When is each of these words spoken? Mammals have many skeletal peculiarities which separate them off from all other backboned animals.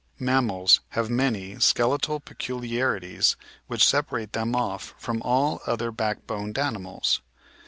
Mammals 0.17 0.79
have 0.97 1.11
many 1.11 1.59
skeletal 1.59 2.19
peculiarities 2.19 3.35
which 3.67 3.85
separate 3.85 4.33
them 4.33 4.55
off 4.55 4.95
from 4.97 5.21
all 5.21 5.61
other 5.67 5.91
backboned 5.91 6.57
animals. 6.57 7.21